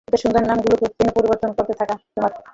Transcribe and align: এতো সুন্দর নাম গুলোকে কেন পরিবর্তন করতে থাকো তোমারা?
এতো 0.07 0.17
সুন্দর 0.23 0.41
নাম 0.49 0.57
গুলোকে 0.63 0.85
কেন 0.91 1.07
পরিবর্তন 1.17 1.49
করতে 1.57 1.73
থাকো 1.79 1.95
তোমারা? 2.07 2.37